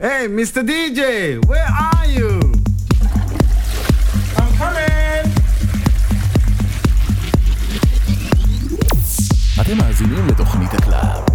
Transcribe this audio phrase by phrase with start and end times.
[0.00, 0.66] Hey, Mr.
[0.66, 2.40] DJ, where are you?
[4.36, 5.30] I'm coming!
[9.60, 11.33] אתם מאזינים לתוכנית הקלאב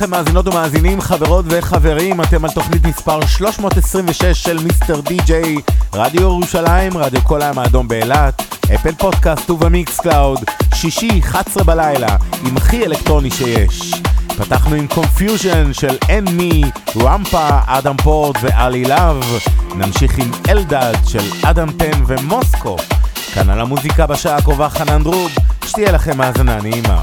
[0.00, 5.00] לכם מאזינות ומאזינים, חברות וחברים, אתם על תוכנית מספר 326 של Mr.
[5.00, 5.56] DJ,
[5.92, 8.42] רדיו ירושלים, רדיו כל הים האדום באילת,
[8.74, 10.38] Apple Podcast וב Mixcloud,
[10.74, 12.16] שישי, 11 בלילה,
[12.46, 13.94] עם הכי אלקטרוני שיש.
[14.28, 16.62] פתחנו עם Confusion של &ME,
[16.96, 19.24] רמפה, אדם פורט ואלי לאב.
[19.74, 22.76] נמשיך עם אלדד של אדם טן ומוסקו.
[23.34, 25.30] כאן על המוזיקה בשעה הקרובה חנן דרוב,
[25.66, 27.02] שתהיה לכם האזנה נעימה.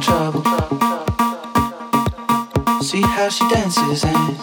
[0.00, 0.42] Trouble.
[2.82, 4.39] See how she dances and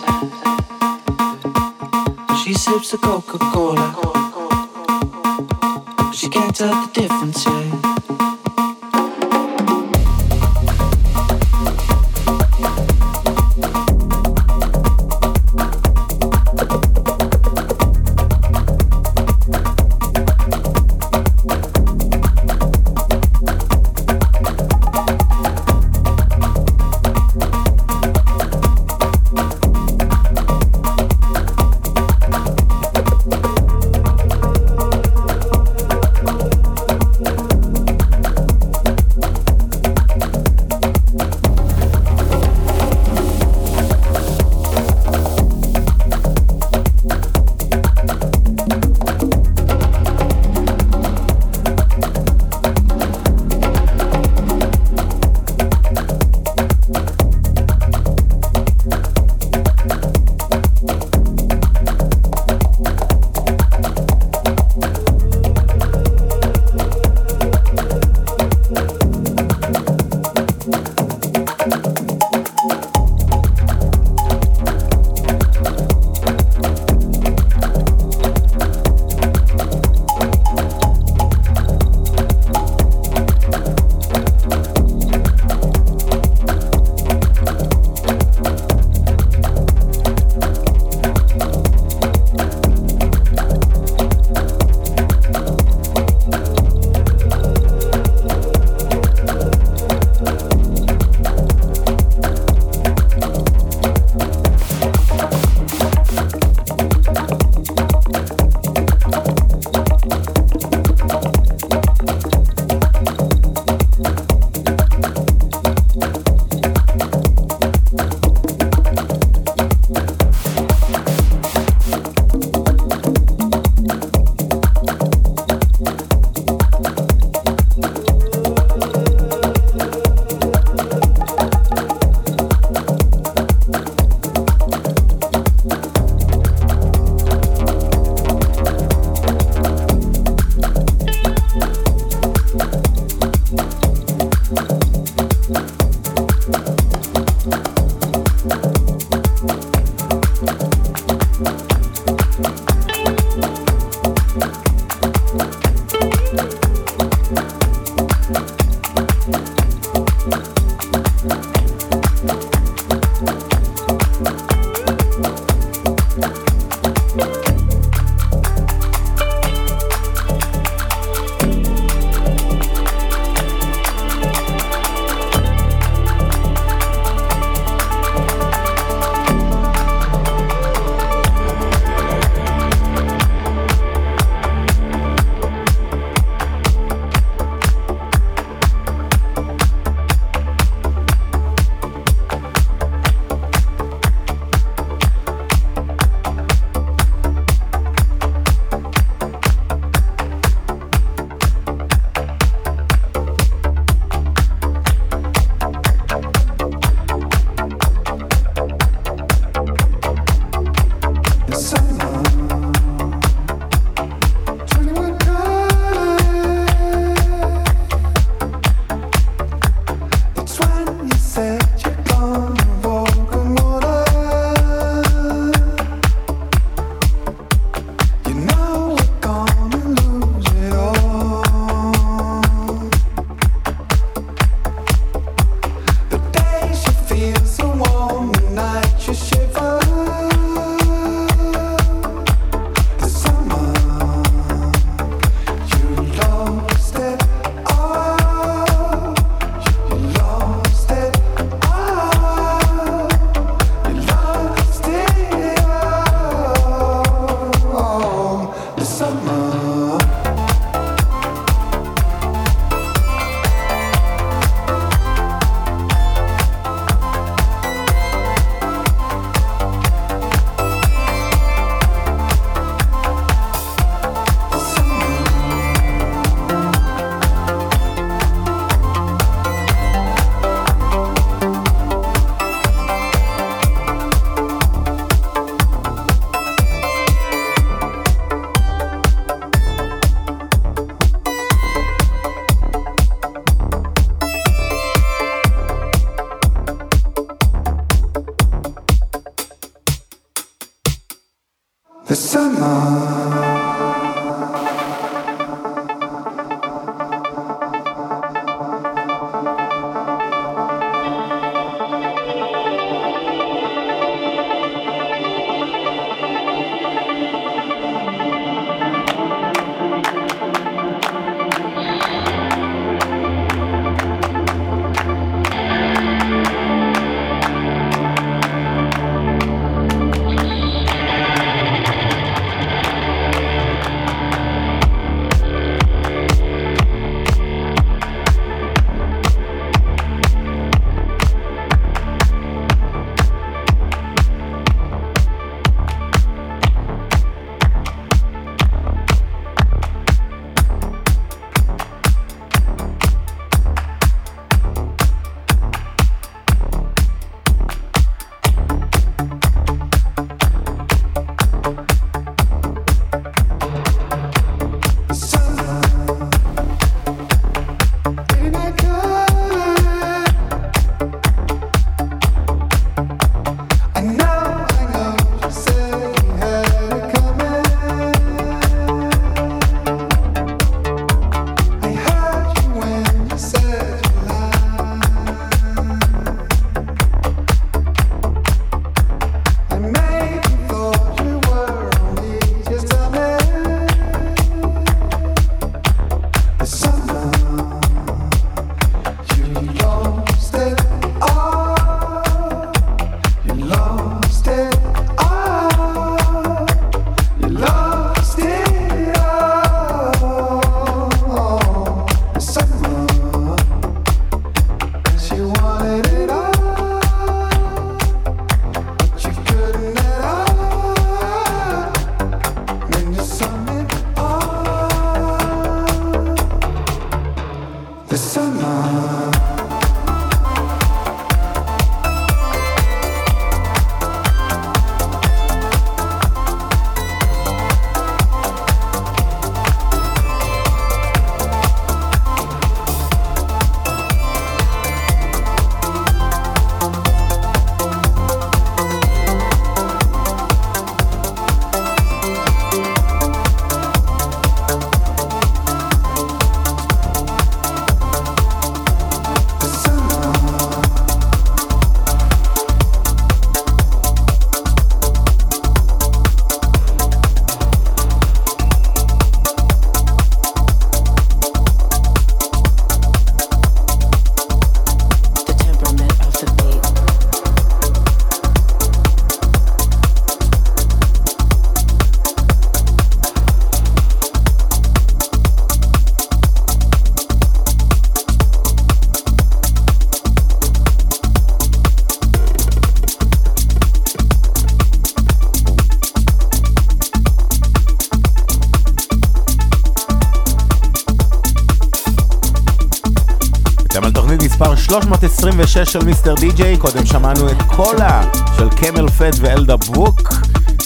[505.85, 510.33] 6 של מיסטר די-ג'יי, קודם שמענו את קולה של קמל פד ואלדה ברוק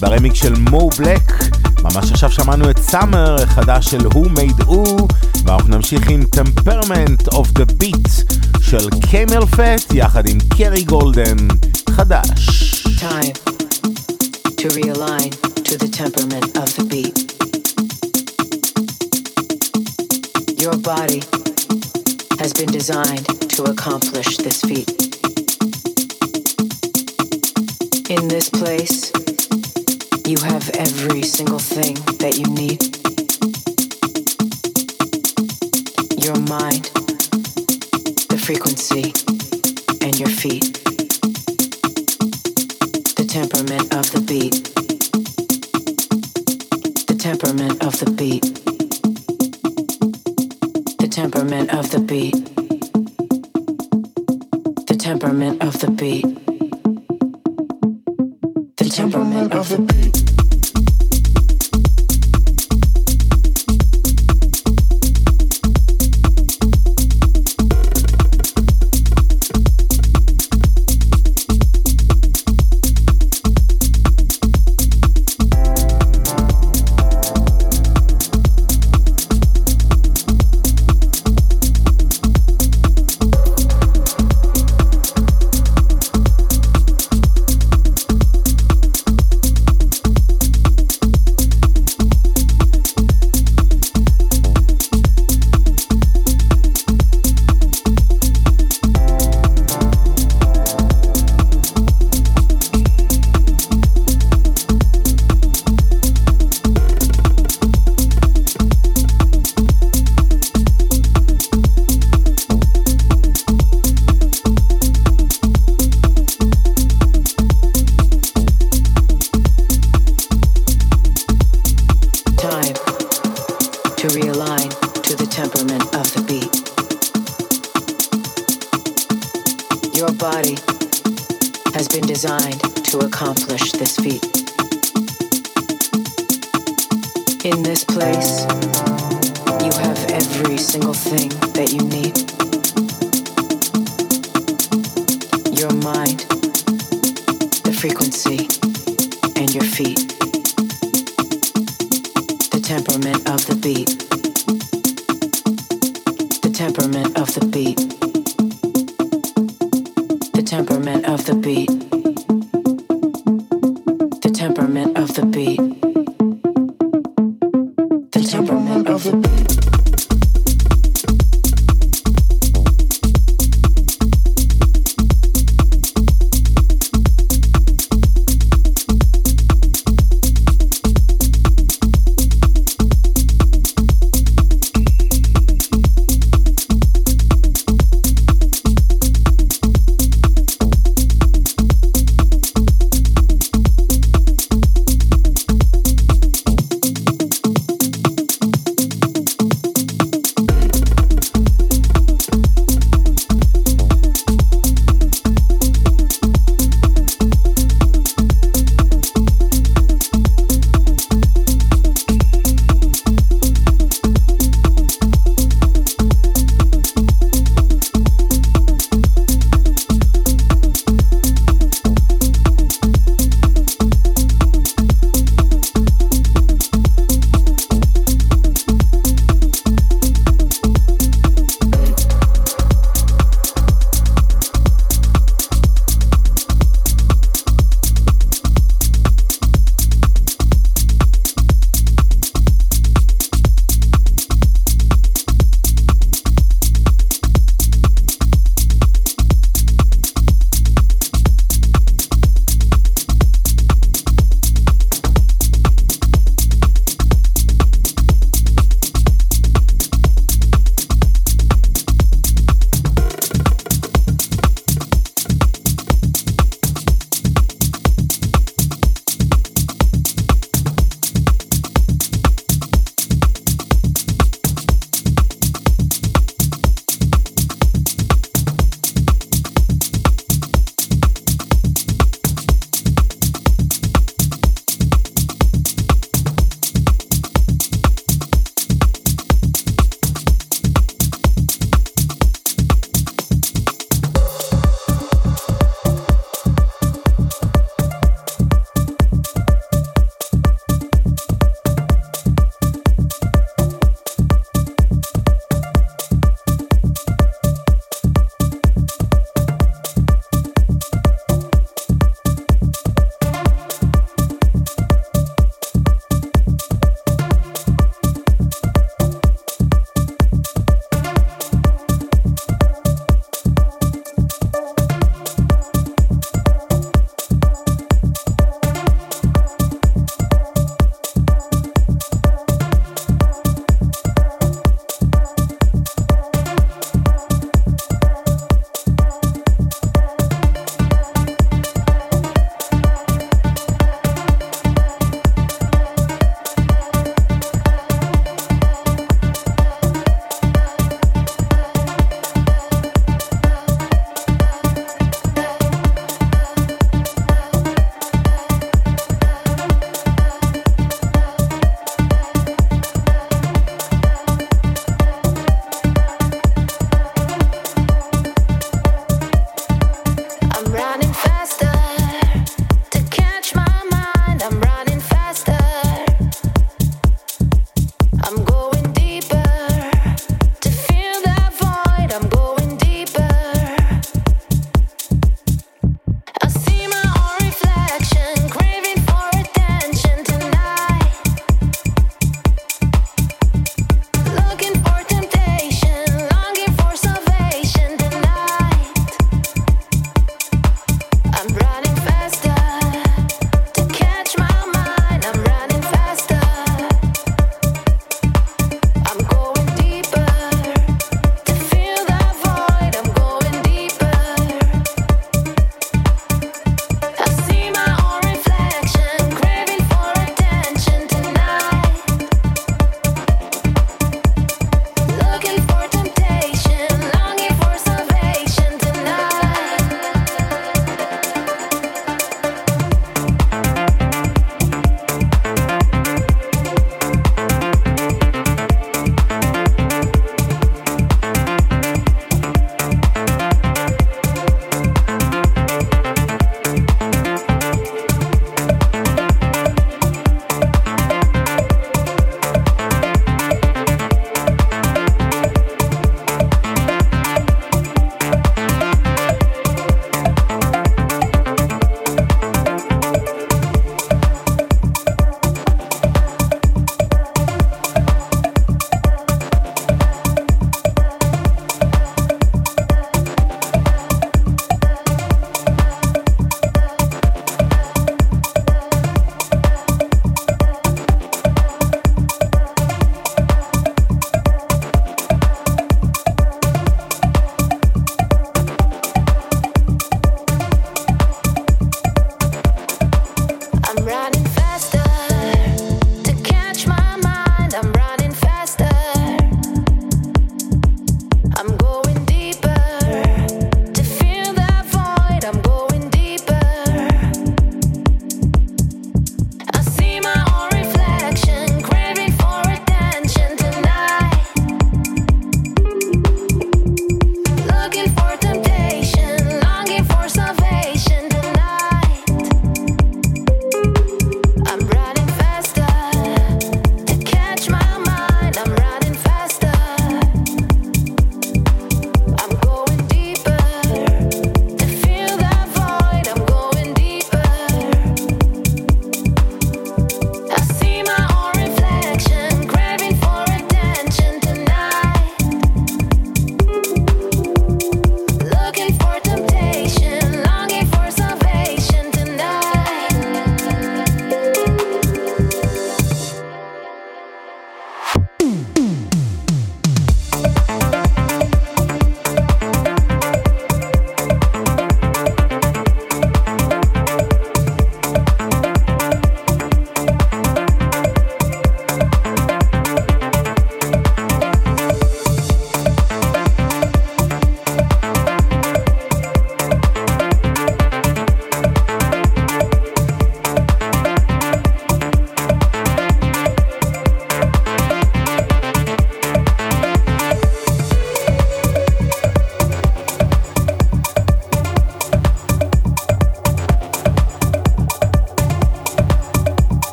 [0.00, 1.32] ברמיק של מו בלק.
[1.82, 5.02] ממש עכשיו שמענו את סאמר החדש של Who Made Who,
[5.44, 8.08] ואנחנו נמשיך עם טמפרמנט אוף דה ביט
[8.60, 11.36] של קמל פט יחד עם קרי גולדן
[11.90, 12.48] חדש.
[13.00, 13.49] Time.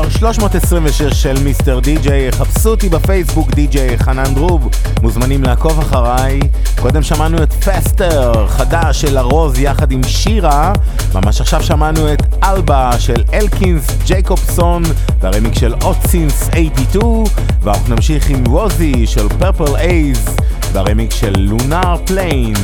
[0.00, 4.68] מספר 326 של מיסטר די-ג'יי, חפשו אותי בפייסבוק די-ג'יי חנן דרוב,
[5.02, 6.40] מוזמנים לעקוב אחריי.
[6.80, 10.72] קודם שמענו את פסטר, חדש של ארוז יחד עם שירה,
[11.14, 14.82] ממש עכשיו שמענו את אלבה של אלקינס ג'ייקובסון,
[15.20, 17.24] והרמיק של אוטסינס 82,
[17.62, 20.26] ואנחנו נמשיך עם ווזי של פרפל אייז,
[20.72, 22.54] והרמיק של לונאר פליין.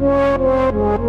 [0.00, 1.06] כאן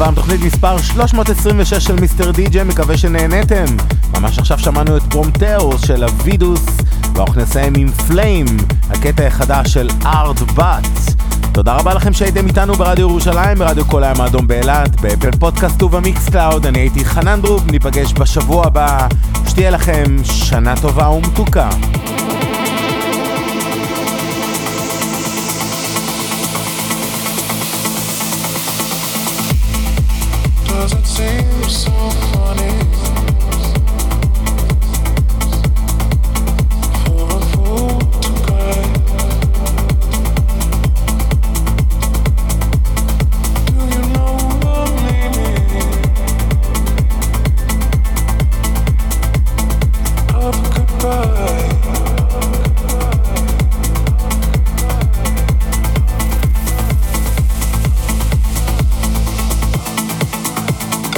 [0.00, 2.30] להפעם תוכנית מספר 326 של Mr.
[2.30, 3.64] DJ, מקווה שנהניתם.
[4.14, 6.66] ממש עכשיו שמענו את פרומטאוס של הווידוס,
[7.14, 8.46] ואנחנו נסיים עם Flame,
[8.90, 10.86] הקטע החדש של Artbat.
[11.52, 15.70] תודה רבה לכם שהייתם איתנו ברדיו ירושלים, ברדיו כל הים האדום באילת, ב Apple Podcast
[15.70, 19.06] וב Mixcloud, אני הייתי חנן דרוב, ניפגש בשבוע הבא,
[19.48, 21.70] שתהיה לכם שנה טובה ומתוקה.